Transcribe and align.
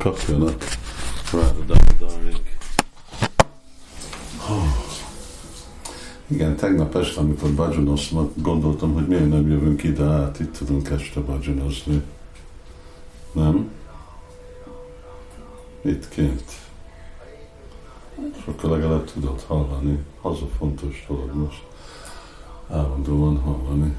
kapjanak. 0.00 0.64
Igen, 6.26 6.56
tegnap 6.56 6.94
este, 6.94 7.20
amikor 7.20 7.54
badzsanoztam, 7.54 8.32
gondoltam, 8.36 8.92
hogy 8.92 9.06
miért 9.06 9.28
nem 9.28 9.50
jövünk 9.50 9.82
ide 9.82 10.04
át, 10.04 10.40
itt 10.40 10.56
tudunk 10.56 10.88
este 10.88 11.20
badzsanozni. 11.20 12.02
Nem? 13.32 13.70
Itt 15.82 16.08
kint. 16.08 16.44
És 18.38 18.44
akkor 18.46 18.70
legalább 18.70 19.12
tudod 19.12 19.40
hallani. 19.40 19.98
Az 20.20 20.42
a 20.42 20.48
fontos 20.58 21.04
dolog 21.08 21.34
most. 21.34 21.62
Állandóan 22.70 23.38
hallani. 23.38 23.96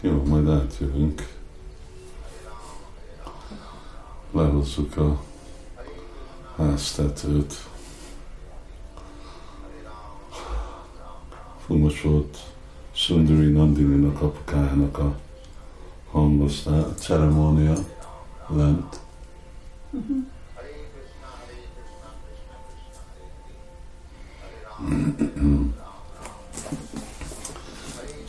Jó, 0.00 0.22
majd 0.26 0.48
átjövünk. 0.48 1.37
Lehozzuk 4.30 4.96
a 4.96 5.22
háztetőt. 6.56 7.54
Fú, 11.66 11.76
most 11.76 12.02
volt 12.02 12.38
Sundari 12.92 13.50
Nandini-nak 13.50 14.20
apukájának 14.20 14.98
a 14.98 15.18
hangoztá, 16.10 16.94
ceremónia 16.94 17.74
lent. 18.46 19.00
Uh-huh. 19.90 20.24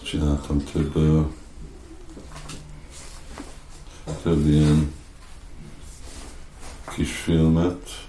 Csináltam 0.03 0.63
több, 0.63 0.93
több 4.21 4.45
ilyen 4.45 4.98
kis 6.99 7.11
filmet 7.11 8.07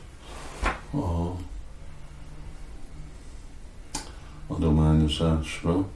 a 0.92 1.36
adományozásra. 4.46 5.88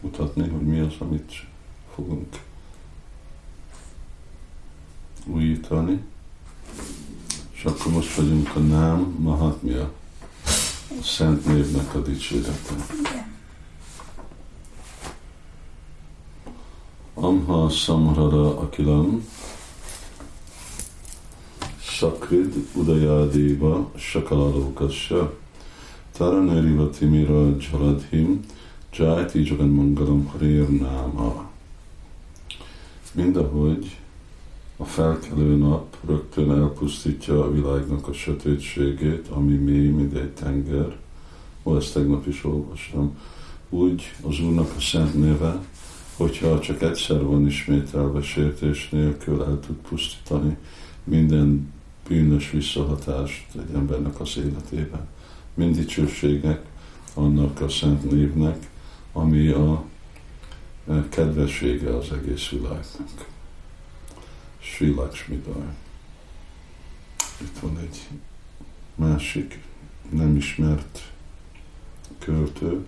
Mutatni, 0.00 0.48
hogy 0.48 0.60
mi 0.60 0.78
az, 0.78 0.94
amit 0.98 1.32
fogunk 1.94 2.40
újítani. 5.24 6.04
És 7.52 7.64
akkor 7.64 7.92
most 7.92 8.14
vagyunk 8.14 8.56
a 8.56 8.58
Nám 8.58 9.00
Mahatmia, 9.18 9.92
a 11.00 11.02
Szent 11.02 11.46
Névnek 11.46 11.94
a 11.94 12.00
dicsérete. 12.00 12.74
Amha 17.14 17.68
Samhara 17.68 18.58
Akilam, 18.58 19.28
Sakrid 21.96 22.54
Udayadeva 22.74 23.90
Sakalalokasya 23.96 25.32
Taraneriva 26.12 26.90
Timira 26.90 27.56
Jaladhim 27.58 28.40
Jayati 28.92 29.44
Jagan 29.44 29.68
Mangalam 29.68 30.26
Harir 30.26 30.68
Náma. 30.68 31.50
Mindahogy 33.12 33.96
a 34.76 34.84
felkelő 34.84 35.56
nap 35.56 35.96
rögtön 36.06 36.50
elpusztítja 36.50 37.44
a 37.44 37.52
világnak 37.52 38.08
a 38.08 38.12
sötétségét, 38.12 39.28
ami 39.28 39.54
mély, 39.54 39.88
mint 39.88 40.14
egy 40.14 40.30
tenger. 40.32 40.96
Ó, 41.62 41.76
ezt 41.76 41.94
tegnap 41.94 42.26
is 42.26 42.44
olvastam. 42.44 43.18
Úgy 43.70 44.02
az 44.22 44.40
Úrnak 44.40 44.74
a 44.76 44.80
szent 44.80 45.20
neve, 45.20 45.64
hogyha 46.16 46.60
csak 46.60 46.82
egyszer 46.82 47.24
van 47.24 47.46
ismételve 47.46 48.22
sértés 48.22 48.88
nélkül 48.88 49.42
el 49.42 49.60
tud 49.66 49.76
pusztítani 49.88 50.56
minden 51.04 51.74
bűnös 52.08 52.50
visszahatást 52.50 53.46
egy 53.54 53.74
embernek 53.74 54.20
az 54.20 54.36
életében. 54.36 55.06
Mind 55.54 55.76
dicsőségek 55.76 56.66
annak 57.14 57.60
a 57.60 57.68
szent 57.68 58.10
névnek, 58.10 58.70
ami 59.12 59.48
a 59.48 59.84
kedvessége 61.08 61.96
az 61.96 62.12
egész 62.12 62.48
világnak. 62.48 63.28
Sri 64.58 64.94
Lakshmidhar. 64.94 65.72
Itt 67.40 67.58
van 67.58 67.78
egy 67.78 68.08
másik 68.94 69.60
nem 70.10 70.36
ismert 70.36 71.12
költő. 72.18 72.86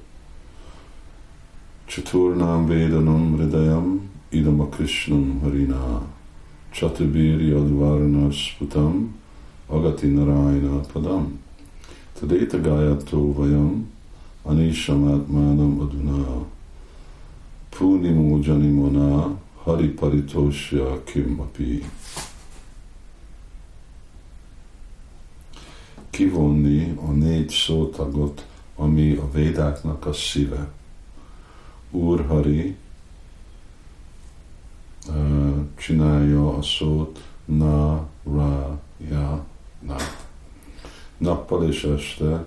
Chaturnam 1.85 2.67
Vedanam 2.67 3.37
Hridayam 3.37 4.11
Idam 4.29 4.61
a 4.61 4.69
Krishnam 4.69 5.41
Harina 5.41 6.07
Chatubir 6.73 7.41
Yadvarna 7.41 8.31
Sputam 8.33 9.09
Agati 9.69 10.07
Narayana 10.07 10.85
Padam 10.87 11.39
Tadeta 12.15 12.59
Gayato 12.59 13.35
Vayam 13.35 13.85
Anishamatmanam 14.47 15.81
Aduna 15.81 16.45
Punimu 17.71 18.43
Janimona 18.43 19.37
Hari 19.65 19.89
Paritosya 19.89 21.05
Kimapi. 21.05 21.85
Kivonni 26.11 26.99
a 27.07 27.11
négy 27.11 27.51
szótagot, 27.51 28.47
ami 28.77 29.17
a 29.17 29.31
védáknak 29.31 30.07
a 30.07 30.13
szíve. 30.13 30.73
Úr 31.91 32.27
Hari 32.27 32.77
csinálja 35.89 36.57
a 36.57 36.63
szót 36.63 37.25
na, 37.45 38.09
ra, 38.25 38.81
ja, 39.11 39.47
na. 39.87 39.97
Nappal 41.19 41.69
és 41.69 41.85
este 41.85 42.47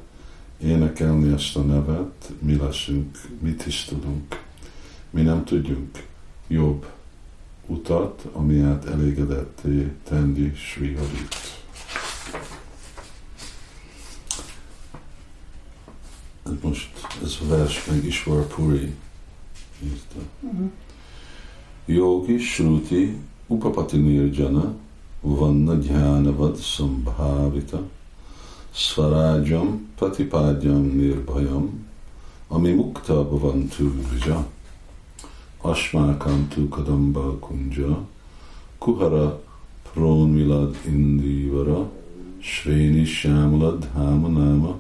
énekelni 0.57 1.33
ezt 1.33 1.55
a 1.55 1.61
nevet, 1.61 2.31
mi 2.39 2.55
leszünk, 2.55 3.17
mit 3.39 3.65
is 3.65 3.83
tudunk. 3.83 4.41
Mi 5.09 5.21
nem 5.21 5.43
tudjuk 5.43 5.89
jobb 6.47 6.85
utat, 7.65 8.27
ami 8.33 8.59
át 8.59 8.85
elégedetté 8.85 9.91
tenni 10.03 10.53
Sri 10.55 10.93
Harit. 10.95 11.35
Most 16.61 16.89
ez 17.23 17.37
a 17.41 17.47
vers 17.47 17.85
meg 17.85 18.05
Ishwar 18.05 18.47
Puri 18.47 18.95
írta. 19.83 20.19
Uh-huh. 20.41 20.71
Yogi 21.85 22.37
Shruti 22.37 23.17
Upapati 23.51 23.97
Nirjana 23.97 24.73
Vanna 25.23 25.75
Dhyánavad 25.75 26.55
Sambhavita 26.55 27.79
Svarajam 28.73 29.87
Patipadjam 29.99 30.95
Nirbhayam 30.95 31.67
Ami 32.49 32.73
Mukta 32.73 33.13
Bhavantu 33.13 33.91
Vija 33.91 34.41
Asmákantu 35.63 36.69
Kadamba 36.69 37.37
Kunja, 37.41 37.93
Kuhara 38.79 39.37
Pronvilad 39.83 40.73
Indivara, 40.87 41.85
Sréni 42.41 43.05
Shyamlad 43.05 43.83
Hamanama, 43.93 44.79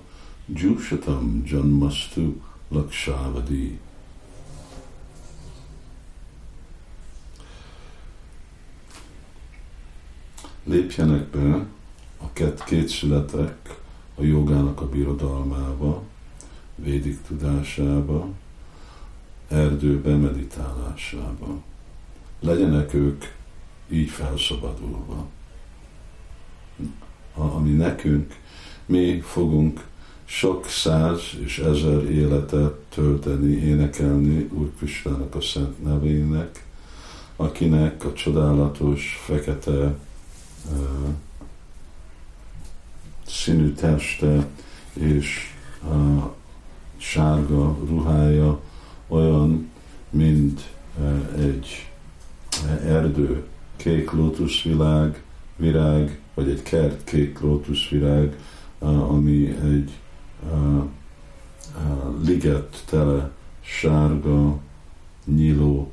Jushatam 0.49 1.43
Janmastu 1.45 2.33
Lakshavadi. 2.71 3.90
Lépjenek 10.71 11.25
be 11.25 11.65
a 12.17 12.31
két, 12.33 12.63
két 12.63 12.87
születek 12.87 13.79
a 14.15 14.23
jogának 14.23 14.81
a 14.81 14.89
birodalmába, 14.89 16.03
védik 16.75 17.21
tudásába, 17.27 18.27
erdőbe 19.47 20.15
meditálásába. 20.15 21.61
Legyenek 22.39 22.93
ők 22.93 23.23
így 23.89 24.09
felszabadulva. 24.09 25.27
Ami 27.33 27.71
nekünk, 27.71 28.35
mi 28.85 29.19
fogunk 29.19 29.85
sok 30.25 30.67
száz 30.67 31.21
és 31.43 31.59
ezer 31.59 32.03
életet 32.03 32.73
tölteni, 32.73 33.51
énekelni 33.51 34.49
Úr 34.53 34.71
Kristának 34.77 35.35
a 35.35 35.41
szent 35.41 35.83
nevének, 35.83 36.65
akinek 37.35 38.05
a 38.05 38.13
csodálatos, 38.13 39.21
fekete 39.25 39.95
színű 43.27 43.73
teste 43.73 44.47
és 44.93 45.53
uh, 45.83 46.23
sárga 46.97 47.77
ruhája 47.87 48.61
olyan, 49.07 49.69
mint 50.09 50.73
egy 51.37 51.91
erdő, 52.85 53.45
kék 53.75 54.11
lótuszvilág, 54.11 55.23
virág, 55.55 56.19
vagy 56.33 56.49
egy 56.49 56.63
kert 56.63 57.03
kék 57.03 57.39
lótuszvirág, 57.39 58.37
ami 58.79 59.47
egy 59.47 59.91
liget 62.23 62.83
tele 62.85 63.31
sárga, 63.61 64.57
nyíló 65.25 65.91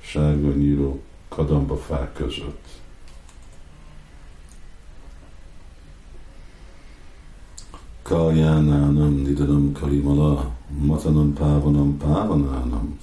sárga 0.00 0.52
nyíró 0.52 1.00
kadamba 1.34 1.76
fák 1.76 2.12
között. 2.12 2.68
Kaljánánam 8.02 9.14
nidadam 9.14 9.72
kalimala, 9.72 10.50
matanam 10.68 11.32
pávanam 11.32 11.96
pávanánam, 11.98 12.98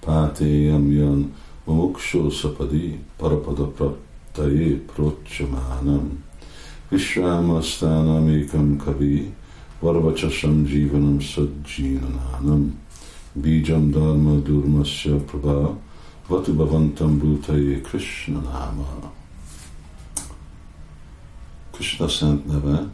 pátéjam 0.00 0.90
jön 0.90 1.34
moksho 1.64 2.30
szapadi 2.30 2.98
parapada 3.16 3.66
prattaye 3.66 4.80
procsamánam, 4.94 6.24
Vishramasztánamikam 6.88 8.76
kavi, 8.76 9.34
varvachasam 9.80 10.66
jivanam 10.66 11.18
sajjinanánam, 11.20 12.78
Bijam 13.32 13.90
dharma 13.90 14.40
durmasya 14.40 15.16
prabha, 15.16 15.76
Vatubhavantam 16.28 17.18
bhutaye 17.18 17.80
Krishna 17.80 18.40
náma. 18.40 19.12
Krishna 21.70 22.08
szent 22.08 22.46
neve, 22.46 22.88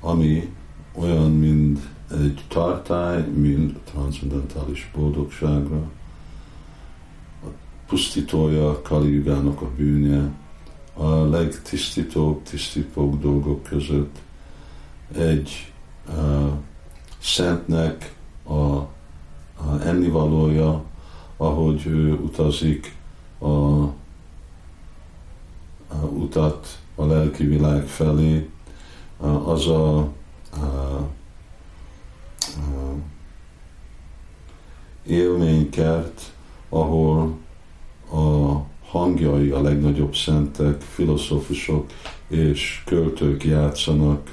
ami 0.00 0.54
olyan, 0.92 1.30
mint 1.30 1.78
egy 2.10 2.44
tartály, 2.48 3.28
mint 3.28 3.78
transzendentális 3.78 4.90
boldogságra, 4.94 5.90
pusztítója 7.86 8.82
Kali 8.82 9.28
a 9.28 9.70
bűnje, 9.76 10.30
a 10.94 11.08
legtisztítóbb, 11.08 12.42
tisztítóbb 12.42 13.20
dolgok 13.20 13.62
között 13.62 14.18
egy 15.16 15.72
uh, 16.08 16.52
szentnek 17.18 18.16
a, 18.44 18.54
a 18.54 18.88
ennivalója, 19.82 20.84
ahogy 21.44 21.86
ő 21.86 22.12
utazik 22.12 22.96
a, 23.38 23.46
a 25.88 26.04
utat 26.12 26.78
a 26.94 27.04
lelki 27.04 27.44
világ 27.44 27.86
felé, 27.86 28.48
az 29.44 29.66
a, 29.66 29.98
a, 29.98 30.06
a 32.56 32.94
élménykert, 35.06 36.32
ahol 36.68 37.36
a 38.12 38.52
hangjai 38.88 39.50
a 39.50 39.62
legnagyobb 39.62 40.14
szentek, 40.14 40.80
filozófusok 40.80 41.90
és 42.28 42.82
költők 42.86 43.44
játszanak, 43.44 44.32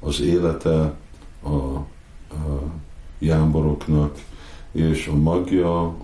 az 0.00 0.20
élete 0.20 0.94
a, 1.42 1.48
a 1.48 2.62
jámboroknak, 3.18 4.18
és 4.72 5.06
a 5.06 5.14
magja, 5.14 5.96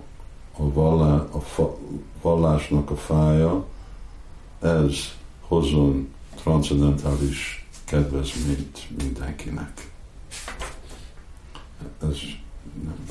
a, 0.57 0.71
vallá, 0.73 1.27
a 1.31 1.39
fa, 1.39 1.77
vallásnak 2.21 2.89
a 2.89 2.95
fája, 2.95 3.65
ez 4.59 4.95
hozzon 5.39 6.13
transzendentális 6.35 7.67
kedvezményt 7.85 8.87
mindenkinek. 9.03 9.91
Ez 12.01 12.17
nem, 12.83 13.03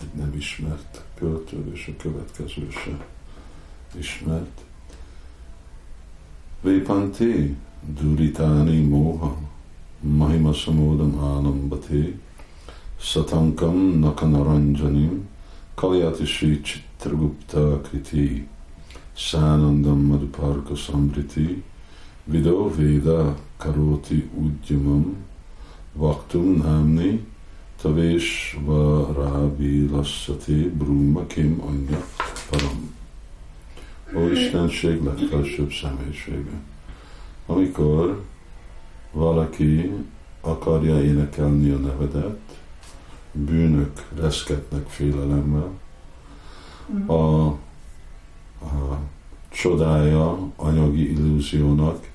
egy 0.00 0.14
nem 0.14 0.34
ismert 0.36 1.04
költő, 1.14 1.70
és 1.72 1.90
a 1.92 2.02
következő 2.02 2.68
se 2.70 3.06
ismert. 3.98 4.60
Vépanté, 6.60 7.56
Duritáni 8.00 8.80
Moha, 8.80 9.38
Mahima 10.00 10.52
Samodam 10.52 11.18
Álambati, 11.18 12.20
Satankam 12.96 13.76
Nakanaranjanim, 13.76 15.28
Kalyati 15.74 16.26
Sri 16.26 16.60
Chitragupta 16.62 17.80
Kriti, 17.82 18.46
Sánandam 19.16 20.00
Madhuparka 20.06 20.74
Samriti, 20.76 21.62
Vidó 22.24 22.70
Véda 22.76 23.34
Karoti 23.56 24.28
Udjamam 24.34 25.16
Vaktum 25.92 26.56
Námni 26.62 27.26
Tavés 27.82 28.56
Varábi 28.64 29.88
Lasszati 29.90 30.68
Bruma 30.68 31.26
Kim 31.26 31.60
Anya 31.60 32.04
Param. 32.50 32.94
Ó 34.16 34.28
Istenség 34.30 35.02
legfelsőbb 35.02 35.72
személyisége. 35.72 36.60
Amikor 37.46 38.22
valaki 39.12 39.92
akarja 40.40 41.02
énekelni 41.02 41.70
a 41.70 41.76
nevedet, 41.76 42.63
bűnök 43.34 44.06
reszketnek 44.16 44.88
félelemmel, 44.88 45.70
a, 47.06 47.14
a 47.14 47.58
csodája 49.48 50.38
anyagi 50.56 51.10
illúziónak 51.10 52.10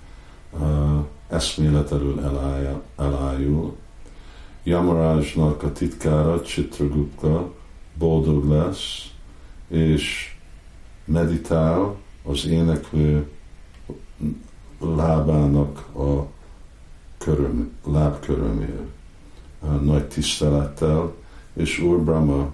eszmélet 1.27 1.91
elől 1.91 2.19
elájul. 2.95 3.75
Yamarajnak 4.63 5.63
a 5.63 5.71
titkára, 5.71 6.41
Chitragupta 6.41 7.53
boldog 7.97 8.49
lesz, 8.49 9.11
és 9.67 10.35
meditál 11.05 11.95
az 12.23 12.45
éneklő 12.45 13.29
lábának 14.79 15.95
a 15.95 16.27
köröm, 17.17 17.71
lábkörömér, 17.85 18.81
nagy 19.81 20.07
tisztelettel, 20.07 21.13
és 21.53 21.79
Úr 21.79 21.99
Brahma 21.99 22.51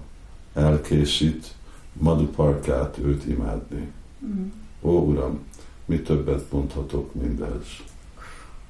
elkészít 0.54 1.54
Madhuparkát 1.92 2.98
őt 2.98 3.26
imádni. 3.26 3.92
Mm. 4.24 4.46
Ó, 4.82 4.90
Uram, 4.90 5.38
mi 5.84 6.00
többet 6.00 6.52
mondhatok 6.52 7.14
mindez? 7.14 7.66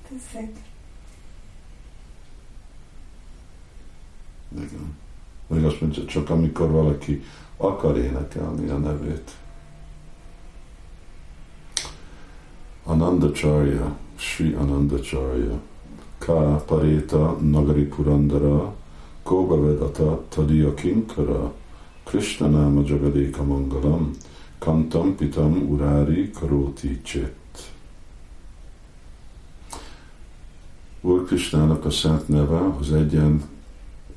Perfect. 0.08 0.56
Igen. 4.54 4.96
Még 5.46 5.64
azt 5.64 5.80
mondja, 5.80 6.04
csak 6.04 6.30
amikor 6.30 6.70
valaki 6.70 7.22
akar 7.56 7.98
énekelni 7.98 8.68
a 8.68 8.78
nevét. 8.78 9.30
Anandacharya, 12.84 13.96
Sri 14.16 14.52
Anandacharya, 14.52 15.60
Ka 16.18 16.58
Pareta 16.66 17.36
Nagari 17.40 17.84
Purandara, 17.88 18.72
Koga 19.22 19.56
Vedata 19.56 20.18
Tadiya 20.28 20.72
Kinkara, 20.74 21.50
Krishna 22.04 22.48
Nama 22.48 22.82
Jagadeka 22.82 23.42
Mangalam, 23.42 24.14
Kantam 24.58 25.14
Pitam 25.16 25.68
Urari 25.68 26.30
Karoti 26.32 27.02
Chet. 27.02 27.34
Úr 31.00 31.24
Krisnának 31.24 31.84
a 31.84 31.90
szent 31.90 32.28
neve 32.28 32.74
az 32.80 32.92
egyen 32.92 33.42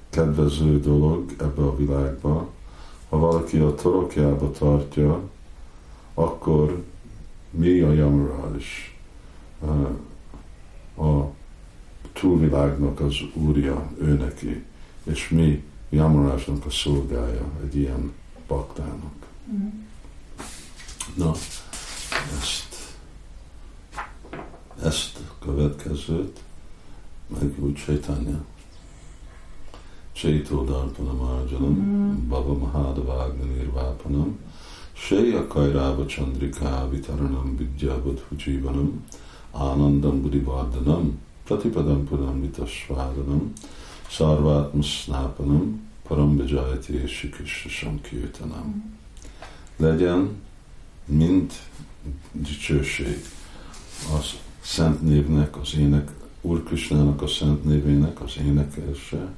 kedvező 0.10 0.80
dolog 0.80 1.36
ebbe 1.40 1.62
a 1.62 1.76
világba. 1.76 2.48
Ha 3.10 3.18
valaki 3.18 3.58
a 3.58 3.76
torokjába 3.76 4.52
tartja, 4.52 5.22
akkor 6.14 6.84
mi 7.52 7.80
a 7.80 7.94
Yamaraj? 7.94 8.64
A 10.98 11.38
túlvilágnak 12.14 13.00
az 13.00 13.16
úrja, 13.34 13.92
ő 14.02 14.14
neki, 14.14 14.64
és 15.04 15.30
mi 15.30 15.64
Yamarajnak 15.90 16.66
a 16.66 16.70
szolgája 16.70 17.46
egy 17.64 17.76
ilyen 17.76 18.12
baktának. 18.48 19.14
Mm. 19.52 19.68
Na, 21.16 21.32
ezt, 22.40 22.96
ezt 24.84 25.20
következőt 25.40 26.40
meg 27.28 27.64
úgy 27.64 27.74
Chaitanya. 27.74 28.46
Chaito 30.12 30.64
Darpanam 30.64 31.22
Arjanam, 31.22 31.74
mm. 31.74 32.28
Baba 32.28 32.54
Mahadavagna 32.54 33.44
Nirvapanam, 33.44 34.38
Shaya 34.94 35.48
Kairava 35.48 36.06
Chandrika 36.06 36.90
Vitaranam 36.90 37.58
Vidyabadhu 37.58 38.36
Jivanam, 38.36 39.06
Anandam 39.52 40.22
Buddhivardhanam, 40.22 41.20
Pratipadam 41.50 42.06
Pudam 42.06 42.42
Vitasvadanam, 42.42 43.54
Sarvatma 44.08 44.84
Snapanam, 44.84 45.80
Param 46.08 46.38
Vijayati 46.38 47.08
Shikisha 47.08 47.70
Sankirtanam. 47.70 48.98
Legyen 49.78 50.30
mint 51.06 51.54
dicsőség 52.32 53.26
az 54.18 54.34
szent 54.62 55.02
névnek, 55.02 55.58
az 55.58 55.76
ének 55.78 56.12
Úr 56.42 56.64
Krisnának 56.64 57.22
a 57.22 57.28
szent 57.28 57.64
névének 57.64 58.22
az 58.22 58.38
énekése, 58.38 59.34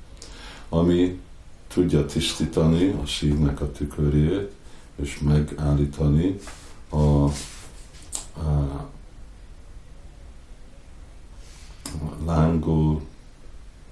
ami 0.70 1.20
tudja 1.68 2.06
tisztítani 2.06 2.88
a 3.04 3.06
szívnek 3.06 3.62
a 3.62 3.72
tükörét, 3.72 4.52
és 4.96 5.20
megállítani 5.20 6.40
a, 6.90 6.96
a, 6.96 7.32
a 11.94 12.24
lángó 12.26 13.02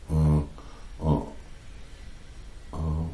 a, 0.09 0.43
a, 1.07 1.27
a, 2.69 3.09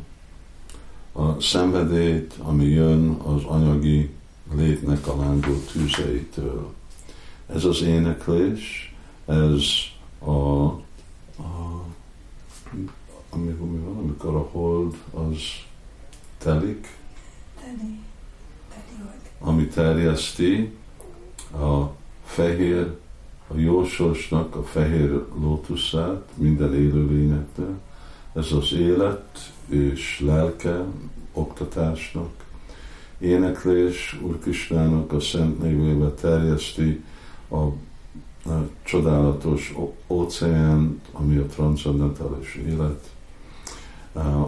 a 1.22 1.42
szenvedélyt, 1.42 2.34
ami 2.38 2.66
jön 2.66 3.10
az 3.10 3.44
anyagi 3.44 4.16
létnek 4.54 5.08
a 5.08 5.16
lángó 5.16 5.54
tűzeitől. 5.72 6.74
Ez 7.48 7.64
az 7.64 7.82
éneklés, 7.82 8.96
ez 9.26 9.64
a, 10.20 10.66
a 11.38 11.86
amikor 13.30 13.68
mi 13.68 13.78
van, 13.78 13.98
amikor 13.98 14.36
a 14.36 14.50
hold 14.52 14.96
az 15.14 15.38
telik, 16.38 16.98
Teli. 17.62 18.00
Teli 18.70 19.10
ami 19.40 19.68
terjeszti 19.68 20.74
a 21.54 21.86
fehér, 22.26 22.96
a 23.48 23.58
jósosnak 23.58 24.56
a 24.56 24.64
fehér 24.64 25.24
lótuszát 25.40 26.30
minden 26.36 26.74
élőlényeknek. 26.74 27.70
Ez 28.34 28.52
az 28.52 28.74
élet 28.74 29.52
és 29.70 30.20
lelke 30.26 30.84
oktatásnak. 31.34 32.32
Éneklés 33.18 34.20
Úr 34.22 34.40
Kisnának 34.44 35.12
a 35.12 35.20
szent 35.20 35.62
névébe 35.62 36.10
terjeszti 36.10 37.04
a, 37.48 37.58
a 38.50 38.70
csodálatos 38.84 39.76
óceán, 40.08 41.02
ami 41.12 41.38
a 41.38 41.46
transzendentális 41.46 42.56
élet, 42.68 43.10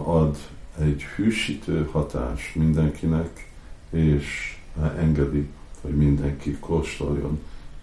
ad 0.04 0.36
egy 0.78 1.02
hűsítő 1.02 1.88
hatást 1.92 2.54
mindenkinek, 2.54 3.52
és 3.90 4.58
engedi, 4.98 5.48
hogy 5.80 5.96
mindenki 5.96 6.56
kóstoljon 6.60 7.38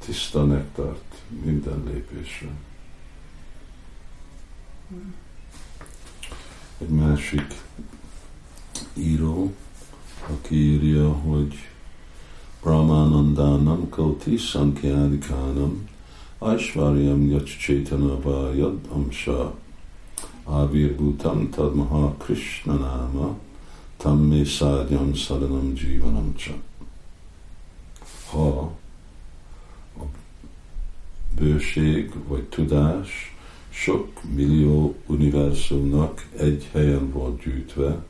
tiszta 0.05 0.45
nektart 0.45 1.21
minden 1.43 1.83
lépésre. 1.85 2.49
Egy 6.77 6.89
másik 6.89 7.61
író, 8.93 9.53
aki 10.27 10.55
írja, 10.55 11.11
hogy 11.11 11.69
Brahmanandanam 12.61 13.89
Koti 13.89 14.37
Sankhyanikánam 14.37 15.89
Aishvaryam 16.37 17.29
Yachchetana 17.29 18.53
Yad 18.53 18.79
Amsa 18.91 19.55
Avirbhutam 20.43 21.49
Tad 21.49 21.75
Maha 21.75 22.15
Krishna 22.17 22.73
Nama 22.73 23.37
Tam 23.97 24.17
Me 24.17 24.45
Sadhyam 24.45 25.13
Sadanam 25.13 25.73
Jivanam 25.75 26.35
Cha. 26.35 26.53
Ha 28.29 28.71
bőség 31.55 32.13
vagy 32.27 32.43
tudás 32.43 33.35
sok 33.69 34.23
millió 34.35 34.95
univerzumnak 35.05 36.27
egy 36.37 36.69
helyen 36.71 37.11
volt 37.11 37.43
gyűjtve, 37.43 38.03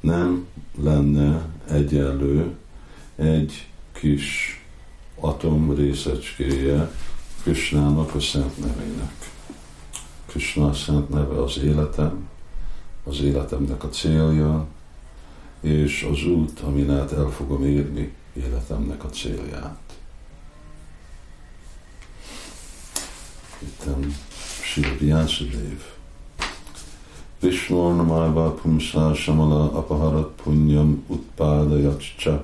nem 0.00 0.46
lenne 0.82 1.46
egyenlő 1.68 2.54
egy 3.16 3.66
kis 3.92 4.60
atom 5.20 5.74
részecskéje 5.74 6.90
Krishnának 7.42 8.14
a 8.14 8.20
szent 8.20 8.58
nevének. 8.58 9.30
Krishna 10.26 10.68
a 10.68 10.72
szent 10.72 11.08
neve 11.08 11.42
az 11.42 11.58
életem, 11.58 12.28
az 13.04 13.20
életemnek 13.20 13.84
a 13.84 13.88
célja, 13.88 14.66
és 15.60 16.08
az 16.10 16.24
út, 16.24 16.60
amin 16.60 16.90
át 16.90 17.12
el 17.12 17.28
fogom 17.28 17.64
érni 17.64 18.12
életemnek 18.32 19.04
a 19.04 19.08
célját. 19.08 19.81
Itten 23.62 24.12
Sri 24.64 24.82
Vyasadeva. 24.82 25.88
Vishnu 27.40 27.94
Namaiva 27.96 28.56
Pumsa 28.58 29.14
Shamala 29.14 29.70
Apaharat 29.70 30.30
Punyam 30.36 31.02
Utpadayat 31.08 32.00
Cha 32.18 32.38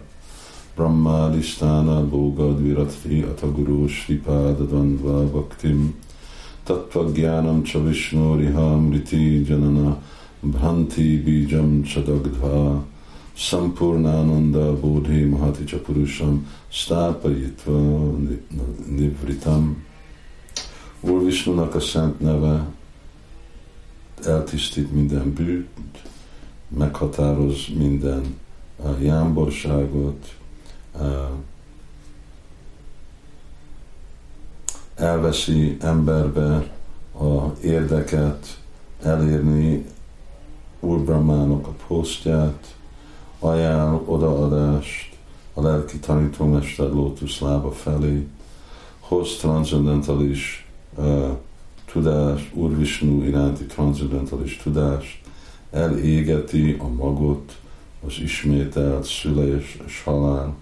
Brahmadistana 0.77 2.09
Bogad 2.09 2.59
Viratri 2.59 3.25
Ataguru 3.25 3.89
Sripada 3.89 4.65
Dandva 4.67 5.27
Bhaktim. 5.29 5.93
Tattva 6.65 7.65
Cha 7.65 7.79
Vishnu 7.79 8.37
Rihamriti 8.39 9.45
Janana 9.45 9.97
Bhanti 10.45 11.25
Bijam 11.25 11.83
Chadagdha 11.85 12.85
Sampurnananda 13.37 14.81
Bodhi 14.81 15.25
Mahati 15.25 15.67
Cha 15.67 15.79
Purusham 15.79 16.45
Stapayitva 16.71 17.71
Nivritam 18.89 19.75
Úr 21.00 21.25
Visnunak 21.25 21.75
a 21.75 21.81
szent 21.81 22.21
neve 22.21 22.67
eltisztít 24.25 24.93
minden 24.93 25.33
bűnt, 25.33 26.02
meghatároz 26.69 27.67
minden 27.76 28.37
uh, 28.76 29.02
jámborságot, 29.02 30.37
uh, 30.95 31.28
elveszi 34.95 35.76
emberbe 35.81 36.73
a 37.19 37.59
érdeket 37.62 38.61
elérni 39.02 39.87
Úr 40.81 40.99
Brahmának 40.99 41.67
a 41.67 41.75
posztját, 41.87 42.76
ajánl 43.38 44.02
odaadást 44.07 45.17
a 45.55 45.62
lelki 45.62 45.99
tanítómester 45.99 46.90
lótuszlába 46.90 47.73
felé, 47.73 48.26
hoz 49.00 49.37
transzendentális 49.37 50.68
uh, 50.99 51.37
tudást, 51.85 52.55
Úr 52.55 52.76
Vishnu 52.76 53.23
iránti 53.23 53.64
transzendentális 53.64 54.57
tudást, 54.57 55.21
elégeti 55.71 56.76
a 56.78 56.88
magot, 56.88 57.57
az 58.07 58.14
ismételt 58.23 59.05
szülés 59.05 59.78
és 59.87 60.02
halál, 60.02 60.55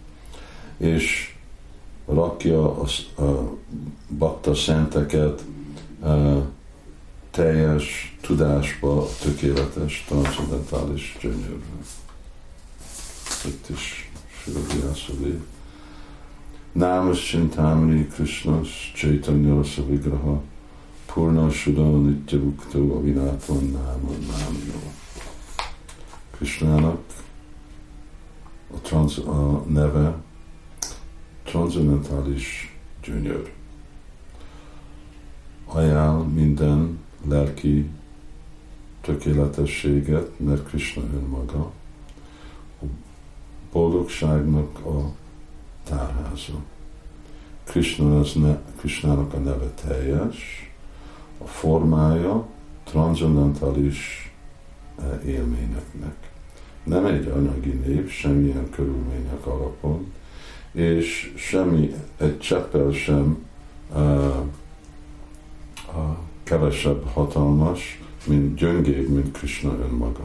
és 0.76 1.35
rakja 2.07 2.81
a, 2.81 2.87
a 3.23 3.57
bakta 4.19 4.55
szenteket 4.55 5.45
a 6.02 6.09
teljes 7.31 8.16
tudásba, 8.21 9.02
a 9.02 9.07
tökéletes, 9.23 10.05
transzendentális 10.09 11.16
gyönyörbe. 11.21 11.64
Itt 13.45 13.69
is 13.69 14.11
Sri 14.43 14.52
Námas 16.76 17.18
Csintámani 17.18 18.06
Krishnas 18.06 18.68
Chaitanya 18.95 19.54
Rasa 19.54 19.83
Vigraha 19.83 20.42
Purna 21.06 21.50
Suda 21.50 21.83
Nitya 21.83 22.38
Bhukta 22.38 22.78
Avinátvan 22.78 23.64
Náma 23.73 24.11
Námyo. 24.11 24.80
Krishnának 26.30 26.99
a, 28.75 28.80
trans, 28.83 29.18
a 29.18 29.64
neve 29.68 30.14
transzendentális 31.42 32.76
gyönyör. 33.02 33.52
Ajánl 35.64 36.23
minden 36.23 36.99
lelki 37.28 37.90
tökéletességet, 39.00 40.38
mert 40.38 40.68
Krishna 40.68 41.02
önmaga. 41.14 41.73
A 42.83 42.85
boldogságnak 43.73 44.87
a 44.87 45.25
tárháza. 45.88 46.55
Krishna 47.64 48.19
az 48.19 48.33
ne, 48.33 48.59
Krishnának 48.76 49.35
a 49.35 49.38
neve 49.38 49.71
teljes, 49.87 50.71
a 51.38 51.47
formája 51.47 52.47
transzendentális 52.85 54.33
élményeknek. 55.25 56.31
Nem 56.85 57.07
egy 57.07 57.26
anyagi 57.26 57.71
név, 57.71 58.09
semmilyen 58.09 58.71
körülmények 58.71 59.47
alapon, 59.47 60.12
és 60.73 61.33
semmi, 61.37 61.95
egy 62.16 62.38
cseppel 62.38 62.93
sem 62.93 63.47
uh, 63.95 64.37
uh, 65.88 66.16
kevesebb 66.43 67.07
hatalmas, 67.12 68.02
mint 68.26 68.55
gyöngébb, 68.55 69.09
mint 69.09 69.38
Krishna 69.38 69.76
önmaga. 69.78 70.25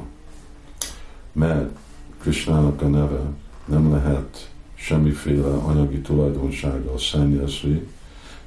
Mert 1.31 1.77
Krishnának 2.19 2.81
a 2.81 2.87
neve 2.87 3.21
nem 3.65 3.91
lehet 3.91 4.51
semmiféle 4.81 5.53
anyagi 5.53 5.99
tulajdonsággal 5.99 6.97
szennyezve, 6.97 7.79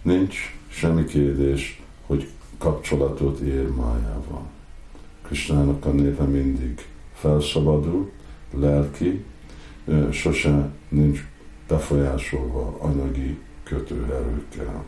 nincs 0.03 0.37
semmi 0.69 1.05
kérdés, 1.05 1.83
hogy 2.07 2.29
kapcsolatot 2.59 3.39
ér 3.39 3.69
májával. 3.69 4.47
Krishnának 5.23 5.87
a 5.87 5.93
neve 5.93 6.25
mindig 6.25 6.87
felszabadul, 7.15 8.11
lelki, 8.55 9.25
sose 10.11 10.71
nincs 10.89 11.25
befolyásolva 11.69 12.77
anyagi 12.79 13.39
kötőerőkkel. 13.63 14.85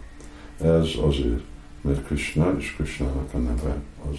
Ez 0.60 0.88
azért, 1.00 1.42
mert 1.80 2.06
Krishna 2.06 2.56
és 2.58 2.74
Krishnának 2.74 3.34
a 3.34 3.38
neve 3.38 3.82
az 4.10 4.18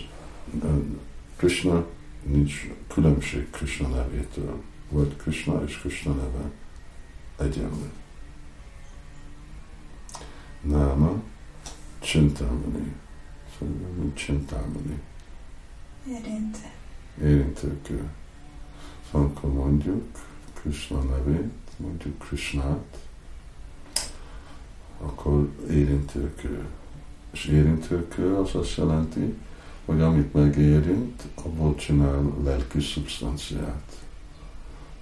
Krishna 1.35 1.85
nincs 2.23 2.69
különbség 2.87 3.49
Krishna 3.49 3.87
nevétől, 3.87 4.61
vagy 4.89 5.15
Krishna 5.15 5.63
és 5.65 5.77
Krishna 5.77 6.13
neve 6.13 6.51
egyenlő. 7.37 7.91
Náma 10.61 11.21
Csintamani. 11.99 12.93
Szóval, 13.59 13.75
mint 13.99 14.15
Csintamani. 14.15 15.01
Érintő. 16.07 16.59
Érintőkő. 17.21 18.09
Szóval 19.05 19.27
amikor 19.27 19.53
mondjuk 19.53 20.03
Krishna 20.53 21.01
nevét, 21.01 21.51
mondjuk 21.77 22.19
Krishnát, 22.19 22.99
akkor 25.01 25.49
érintőkő. 25.69 26.65
És 27.31 27.45
érintőkő 27.45 28.35
az 28.35 28.55
azt 28.55 28.77
jelenti, 28.77 29.37
hogy 29.85 30.01
amit 30.01 30.33
megérint, 30.33 31.23
abból 31.35 31.75
csinál 31.75 32.33
lelki 32.43 32.79
szubstanciát. 32.79 34.06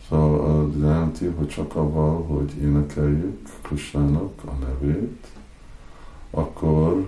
Szóval 0.09 0.65
az 0.65 0.79
jelenti, 0.79 1.25
hogy 1.25 1.47
csak 1.47 1.75
avval, 1.75 2.23
hogy 2.23 2.53
énekeljük 2.61 3.49
Krishnának 3.61 4.43
a 4.45 4.51
nevét, 4.51 5.27
akkor 6.29 7.07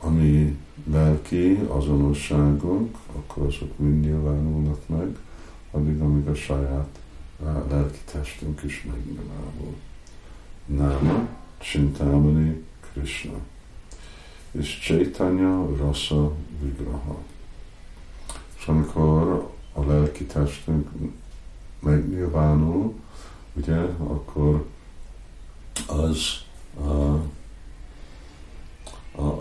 ami 0.00 0.58
lelki 0.90 1.54
azonosságunk, 1.68 2.96
akkor 3.16 3.46
azok 3.46 3.78
mind 3.78 4.04
nyilvánulnak 4.04 4.88
meg, 4.88 5.16
addig, 5.70 6.00
amíg 6.00 6.28
a 6.28 6.34
saját 6.34 6.98
lelki 7.68 7.98
testünk 8.12 8.62
is 8.62 8.86
megnyilvánul. 8.90 9.74
Náma, 10.66 11.28
Csintámani, 11.58 12.64
Krishna. 12.92 13.38
És 14.50 14.78
Chaitanya 14.78 15.76
Rasa 15.76 16.32
Vigraha. 16.60 17.18
És 18.58 18.66
amikor 18.66 19.50
a 19.72 19.84
lelki 19.84 20.24
testünk 20.24 20.88
megnyilvánul, 21.80 22.94
ugye, 23.52 23.76
akkor 23.98 24.66
az 25.86 26.18
uh, 26.74 27.20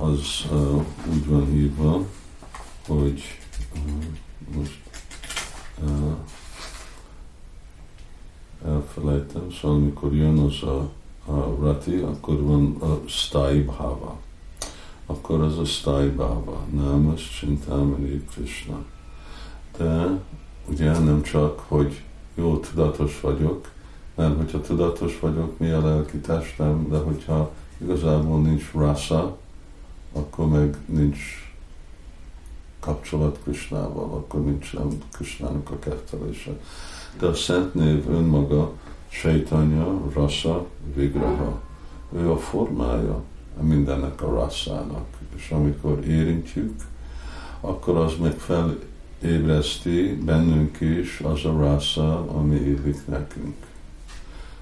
az 0.02 0.46
uh, 0.52 0.86
úgy 1.12 1.26
van 1.28 1.46
hívva, 1.46 2.06
hogy 2.88 3.24
uh, 3.76 4.56
most 4.56 4.80
uh, 5.84 6.16
elfelejtem, 8.66 9.52
szóval 9.52 9.78
amikor 9.78 10.14
jön 10.14 10.38
az 10.38 10.64
a, 10.64 10.90
a 11.26 11.56
rati, 11.60 11.96
akkor 11.96 12.42
van 12.42 12.76
a 12.80 13.08
stai 13.08 13.62
bhava. 13.62 14.20
Akkor 15.06 15.42
az 15.42 15.58
a 15.58 15.66
stai 15.66 16.10
bhava, 16.10 16.66
námas 16.72 17.38
csintámani 17.40 18.26
Krishna. 18.32 18.86
De 19.78 20.20
ugye 20.68 21.00
nem 21.00 21.22
csak, 21.22 21.60
hogy 21.68 22.04
jó 22.40 22.58
tudatos 22.58 23.20
vagyok, 23.20 23.70
mert 24.16 24.38
hogyha 24.38 24.62
tudatos 24.62 25.20
vagyok, 25.20 25.58
mi 25.58 25.70
a 25.70 25.86
lelki 25.86 26.18
testem, 26.18 26.90
de 26.90 26.98
hogyha 26.98 27.52
igazából 27.78 28.42
nincs 28.42 28.72
rasa, 28.74 29.38
akkor 30.14 30.48
meg 30.48 30.78
nincs 30.86 31.20
kapcsolat 32.80 33.40
Krisnával, 33.44 34.04
akkor 34.04 34.46
nincs 34.46 34.74
nem 34.74 34.88
Krisnának 35.12 35.70
a 35.70 35.80
kettelése. 35.80 36.52
De 37.20 37.26
a 37.26 37.34
szent 37.34 37.74
név 37.74 38.10
önmaga, 38.10 38.72
Sejtanya, 39.08 40.02
Rasa, 40.14 40.66
Vigraha. 40.96 41.62
Ő 42.14 42.32
a 42.32 42.38
formája 42.38 43.24
mindennek 43.62 44.22
a 44.22 44.34
rasszának. 44.34 45.06
És 45.36 45.50
amikor 45.50 46.06
érintjük, 46.08 46.82
akkor 47.62 47.98
az 47.98 48.14
meg 48.22 48.38
felébreszti 49.20 50.16
bennünk 50.16 50.82
is 50.82 51.20
az 51.20 51.46
a 51.46 51.58
rasa, 51.58 52.28
ami 52.28 52.56
illik 52.56 53.08
nekünk. 53.08 53.56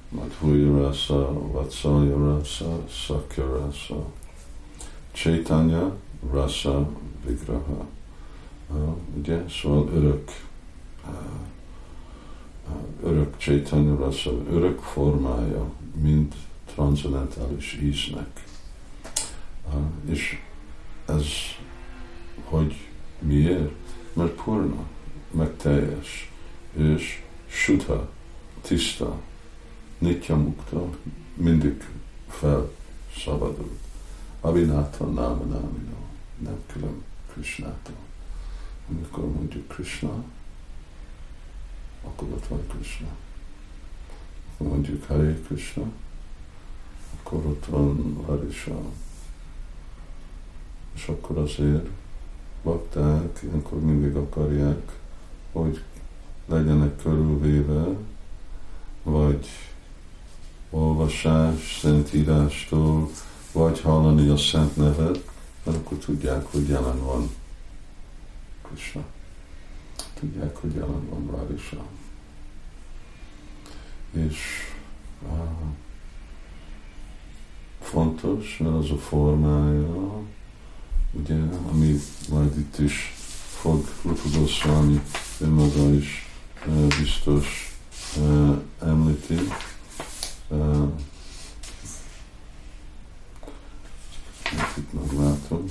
Madhurya 0.09 0.77
rasa, 0.77 1.51
Vatsalya 1.51 2.17
rasa, 2.17 2.83
Sakya 2.87 3.57
rasa. 3.57 4.05
Chaitanya 5.11 5.95
Rasa 6.31 6.89
Vigraha. 7.25 7.85
Uh, 8.69 8.95
ugye, 9.17 9.43
szóval 9.49 9.89
örök, 9.93 10.29
uh, 11.07 13.09
örök 13.09 13.37
Chaitanya 13.37 13.95
Rasa, 13.95 14.31
örök 14.51 14.79
formája, 14.79 15.71
mint 16.01 16.35
transzendentális 16.65 17.79
íznek. 17.83 18.43
És 20.05 20.41
ez, 21.05 21.25
hogy 22.43 22.75
miért? 23.19 23.86
Mert 24.17 24.31
purna, 24.31 24.85
meg 25.31 25.55
teljes, 25.57 26.31
és 26.73 27.23
sudha, 27.47 28.09
tiszta, 28.61 29.19
nitya 29.97 30.35
mukta, 30.35 30.89
mindig 31.33 31.83
felszabadult. 32.29 33.79
Avinától 34.41 35.07
náma 35.07 35.43
námino, 35.43 35.97
nem 36.37 36.57
külön 36.65 37.03
Krishnától. 37.33 37.95
Amikor 38.89 39.31
mondjuk 39.31 39.67
Krishna, 39.67 40.23
akkor 42.03 42.27
ott 42.27 42.47
van 42.47 42.67
Krishna. 42.67 43.07
Akkor 44.53 44.67
mondjuk 44.67 45.03
Hare 45.03 45.39
Krishna, 45.47 45.91
akkor 47.17 47.45
ott 47.45 47.65
van 47.65 48.23
Harisha. 48.25 48.81
És 50.93 51.07
akkor 51.07 51.37
azért 51.37 51.87
bakták 52.67 53.39
ilyenkor 53.43 53.79
mindig 53.79 54.15
akarják, 54.15 54.99
hogy 55.51 55.83
legyenek 56.45 57.01
körülvéve, 57.01 57.87
vagy 59.03 59.47
olvasás, 60.69 61.79
szentírástól, 61.81 63.09
vagy 63.51 63.81
hallani 63.81 64.27
a 64.27 64.37
szent 64.37 64.75
nevet, 64.75 65.29
mert 65.63 65.77
akkor 65.77 65.97
tudják, 65.97 66.45
hogy 66.51 66.67
jelen 66.67 67.03
van 67.03 67.29
Krishna. 68.61 69.03
Tudják, 70.13 70.55
hogy 70.55 70.73
jelen 70.73 71.09
van 71.09 71.27
Radhisha. 71.35 71.85
És 74.11 74.37
uh, 75.21 75.39
fontos, 77.79 78.57
mert 78.57 78.75
az 78.75 78.91
a 78.91 78.97
formája, 78.97 80.21
ugye, 81.11 81.35
ami 81.71 82.01
majd 82.29 82.57
itt 82.57 82.79
is 82.79 83.13
fog 83.59 83.87
Rupa 84.01 84.39
Goswami 84.39 85.01
önmaga 85.39 85.93
is 85.93 86.29
biztos 86.99 87.75
említi, 88.79 89.37
uh, 90.47 90.87
itt 94.77 94.93
meglátom, 94.93 95.63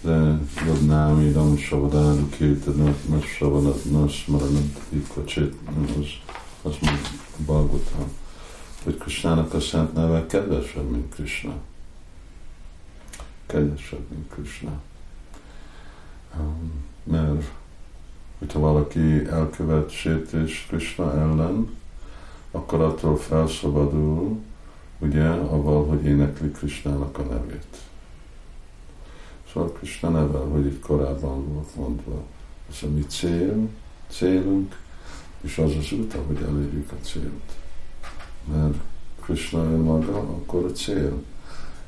de 0.00 0.38
jadnám 0.66 1.20
idam 1.20 1.56
savadáru 1.56 2.28
kirtanat, 2.28 3.08
nas 3.08 3.26
savanat, 3.36 3.84
nas 3.84 4.24
maranat, 4.26 4.80
ikvacsit, 4.88 5.54
az, 5.98 6.06
az 6.62 6.76
még 6.80 7.00
Bhagavatam. 7.36 8.10
Hogy 8.84 8.96
Krishnának 8.96 9.54
a 9.54 9.60
szent 9.60 9.92
neve 9.92 10.26
kedvesebb, 10.26 10.90
mint 10.90 11.14
Krishna. 11.14 11.54
Mint 13.52 14.28
Krishna. 14.28 14.80
Um, 16.38 16.84
mert 17.04 17.50
hogyha 18.38 18.58
valaki 18.58 19.26
elkövet 19.26 19.90
sértés 19.90 20.66
Krishna 20.68 21.12
ellen, 21.12 21.76
akkor 22.50 22.80
attól 22.80 23.16
felszabadul, 23.16 24.38
ugye, 24.98 25.28
avval, 25.28 25.86
hogy 25.86 26.04
énekli 26.04 26.50
Krishnának 26.50 27.18
a 27.18 27.22
nevét. 27.22 27.76
Szóval 29.52 29.72
Krishna 29.72 30.08
neve, 30.08 30.38
hogy 30.38 30.66
itt 30.66 30.80
korábban 30.80 31.52
volt 31.52 31.74
mondva, 31.76 32.22
ez 32.70 32.78
a 32.82 32.88
mi 32.88 33.06
cél, 33.06 33.68
célunk, 34.08 34.80
és 35.40 35.58
az 35.58 35.76
az 35.76 35.92
út, 35.92 36.12
hogy 36.26 36.42
elérjük 36.42 36.92
a 36.92 37.04
célt. 37.04 37.52
Mert 38.52 38.76
Krishna 39.20 39.62
önmaga, 39.62 40.18
akkor 40.18 40.64
a 40.64 40.72
cél. 40.72 41.22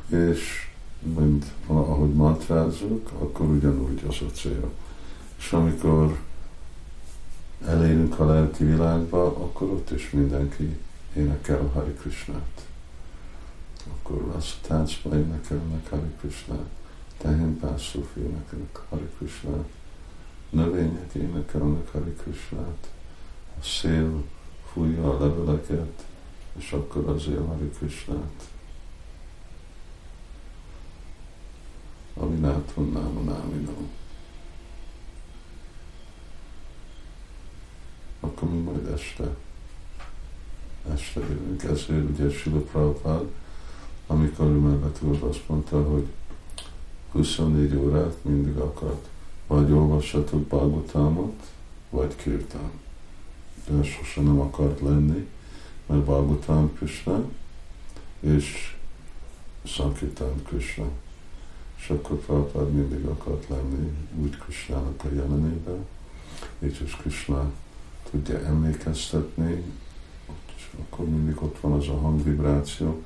És 0.09 0.69
mint 1.05 1.45
ahogy 1.67 2.13
mantrázunk, 2.13 3.11
akkor 3.19 3.47
ugyanúgy 3.47 4.03
az 4.09 4.17
a 4.29 4.31
cél. 4.33 4.71
És 5.39 5.53
amikor 5.53 6.19
elérünk 7.67 8.19
a 8.19 8.27
lelki 8.27 8.65
világba, 8.65 9.27
akkor 9.27 9.69
ott 9.69 9.91
is 9.91 10.11
mindenki 10.11 10.77
énekel 11.17 11.71
Hari 11.73 11.93
Krishnát. 11.93 12.67
Akkor 13.89 14.33
az 14.37 14.55
a 14.63 14.67
táncba 14.67 15.17
énekelnek 15.17 15.89
Hari 15.89 16.13
Krishnát 16.21 16.69
pászló 17.61 18.07
énekelnek 18.17 18.81
Hari 18.89 19.09
Krishnát, 19.19 19.69
növények 20.51 21.15
énekelnek 21.15 21.93
Hari 21.93 22.15
Krishnát, 22.23 22.91
a 23.61 23.63
szél 23.63 24.25
fújja 24.73 25.17
a 25.17 25.21
leveleket, 25.21 26.05
és 26.57 26.73
akkor 26.73 27.09
azért 27.09 27.47
Hari 27.47 27.71
Krishnát. 27.79 28.49
Avinátum 32.15 32.93
náma 32.93 33.21
náminó. 33.21 33.89
Akkor 38.21 38.51
mi 38.51 38.59
majd 38.59 38.87
este, 38.87 39.37
este 40.93 41.21
jövünk. 41.21 41.63
Ezért 41.63 42.11
ugye 42.11 42.31
Sila 42.31 42.59
Prabhupád, 42.59 43.31
amikor 44.07 44.47
ő 44.47 44.59
mellett 44.59 44.99
azt 45.21 45.49
mondta, 45.49 45.83
hogy 45.83 46.07
24 47.13 47.77
órát 47.77 48.17
mindig 48.23 48.57
akart. 48.57 49.09
Vagy 49.47 49.73
olvassatok 49.73 50.41
Bhagavatamot, 50.41 51.43
vagy 51.91 52.17
kirtán. 52.17 52.71
de 53.69 53.83
sose 53.83 54.21
nem 54.21 54.41
akart 54.41 54.81
lenni, 54.81 55.29
mert 55.87 56.01
Bhagavatam 56.01 56.75
Krishna 56.75 57.25
és 58.21 58.77
Sankirtan 59.65 60.43
Krishna. 60.45 60.89
És 61.85 61.91
akkor 61.91 62.17
Prabhupád 62.17 62.73
mindig 62.73 63.05
akart 63.05 63.49
lenni 63.49 63.93
úgy 64.21 64.39
Krishnának 64.39 65.05
a 65.05 65.15
jelenében, 65.15 65.87
és 66.59 66.97
Krishna 67.01 67.51
tudja 68.11 68.39
emlékeztetni, 68.39 69.63
és 70.57 70.69
akkor 70.81 71.09
mindig 71.09 71.43
ott 71.43 71.61
van 71.61 71.73
az 71.73 71.89
a 71.89 71.99
hangvibráció, 71.99 73.03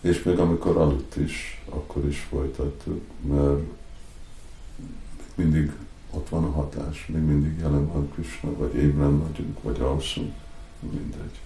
és 0.00 0.22
még 0.22 0.38
amikor 0.38 0.76
aludt 0.76 1.16
is, 1.16 1.64
akkor 1.68 2.06
is 2.06 2.18
folytattuk, 2.18 3.02
mert 3.28 3.62
mindig 5.34 5.72
ott 6.10 6.28
van 6.28 6.44
a 6.44 6.50
hatás, 6.50 7.06
még 7.06 7.22
mindig 7.22 7.58
jelen 7.58 7.86
van 7.86 8.10
Krishna, 8.12 8.56
vagy 8.56 8.74
ébren 8.74 9.18
vagyunk, 9.18 9.62
vagy 9.62 9.80
alszunk, 9.80 10.34
mindegy. 10.80 11.40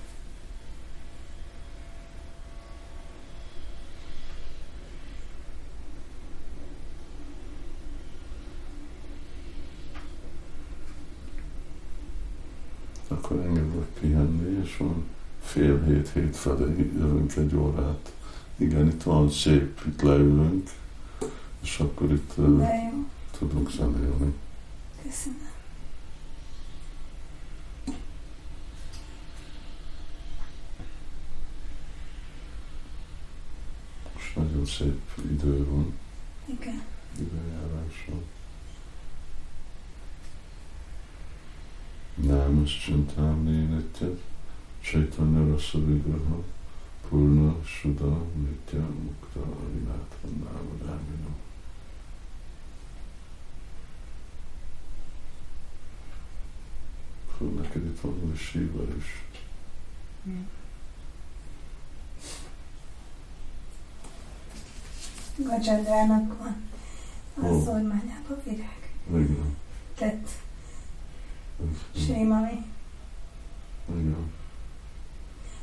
Akkor 13.09 13.41
engedlek 13.41 13.87
pihenni, 14.01 14.63
és 14.63 14.77
van 14.77 15.05
fél 15.57 15.85
hét, 15.85 16.09
hét 16.09 16.37
felé 16.37 16.91
jövünk 16.99 17.37
egy 17.37 17.55
órát. 17.55 18.13
Igen, 18.57 18.87
itt 18.87 19.03
van 19.03 19.31
szép, 19.31 19.81
itt 19.87 20.01
leülünk, 20.03 20.71
és 21.63 21.79
akkor 21.79 22.13
itt 22.13 22.33
uh, 22.37 22.69
tudunk 23.39 23.71
zenélni. 23.71 24.35
Köszönöm. 25.03 25.49
Most 34.15 34.37
nagyon 34.37 34.67
szép 34.67 35.01
idő 35.31 35.65
van, 35.65 35.95
Igen. 36.47 36.83
időjárás 37.19 38.09
van. 38.09 38.25
Námas 42.15 42.79
csintámni 42.85 43.65
nitya, 43.65 44.19
Chaitanya 44.87 45.43
Rasa 45.53 45.79
Vigraha, 45.79 46.39
Purna 47.03 47.53
Suda 47.67 48.13
Nitya 48.39 48.79
Mukta 48.79 49.43
Vinátha 49.73 50.29
Návadámina. 50.43 51.33
Fú, 57.37 57.45
neked 57.61 57.85
itt 57.85 58.01
van 58.01 58.15
új 58.25 58.37
síva 58.37 58.83
is. 58.97 59.25
Gacsandrának 65.37 66.39
van 66.39 66.57
a 67.35 67.47
Ó. 67.47 67.63
szormányában 67.65 68.41
virág. 68.45 68.91
Igen, 69.09 69.57
Tett 69.95 70.29
sémami. 71.97 72.65
igen. 73.89 74.33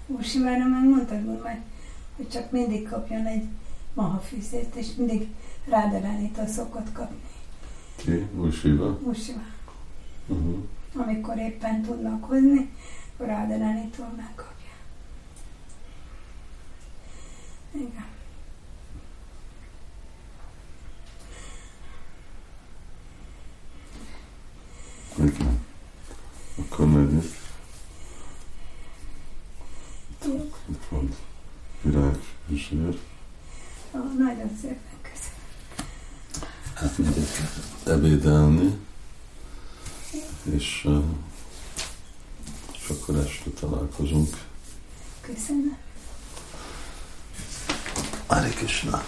Úrsivára 0.08 0.68
meg 0.68 0.84
mondtad 0.89 1.26
majd, 1.26 1.62
hogy 2.16 2.30
csak 2.30 2.52
mindig 2.52 2.89
kapjon 2.89 3.26
egy 3.26 3.44
mahafűzét, 3.94 4.76
és 4.76 4.96
mindig 4.96 5.28
ráderánító 5.66 6.46
szokott 6.46 6.92
kapni. 6.92 7.22
Ki? 7.96 8.28
Új 8.36 8.52
síva? 8.52 9.00
Úrsivá. 9.04 9.46
Uh-huh. 10.28 10.63
Amikor 10.96 11.38
éppen 11.38 11.82
tudnak 11.82 12.24
hozni, 12.24 12.72
akkor 13.13 13.26
ráderánító 13.28 14.04
megkapja. 14.16 14.72
Igen. 17.72 18.12
Akkor 26.58 26.88
megyek. 26.88 27.24
Tudok. 30.20 30.60
Itt 30.70 30.84
van 30.89 31.16
virág 31.82 32.18
zsír. 32.50 33.00
Ó, 33.96 34.00
nagyon 34.18 34.50
szépen 34.62 35.00
köszönöm. 35.02 35.42
Hát 36.74 36.98
megyek 36.98 37.28
ebédelni, 37.93 38.77
és, 40.56 40.88
és 42.73 42.89
akkor 42.89 43.15
este 43.15 43.49
találkozunk. 43.60 44.38
Köszönöm. 45.21 45.77
Hare 48.27 48.49
Krishna. 48.49 49.03